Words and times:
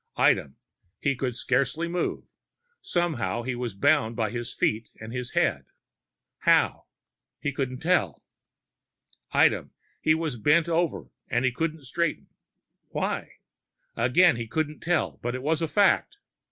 Item: 0.17 0.55
he 0.99 1.15
could 1.15 1.35
scarcely 1.35 1.87
move. 1.87 2.23
Somehow 2.81 3.43
he 3.43 3.53
was 3.53 3.75
bound 3.75 4.15
by 4.15 4.31
his 4.31 4.51
feet 4.51 4.89
and 4.99 5.13
his 5.13 5.33
head. 5.33 5.65
How? 6.39 6.85
He 7.39 7.51
couldn't 7.53 7.81
tell. 7.81 8.23
Item: 9.31 9.73
he 10.01 10.15
was 10.15 10.37
bent 10.37 10.67
over 10.67 11.11
and 11.29 11.45
he 11.45 11.51
couldn't 11.51 11.83
straighten. 11.83 12.29
Why? 12.89 13.33
Again 13.95 14.37
he 14.37 14.47
couldn't 14.47 14.79
tell, 14.79 15.19
but 15.21 15.35
it 15.35 15.43
was 15.43 15.61
a 15.61 15.67
fact. 15.67 16.17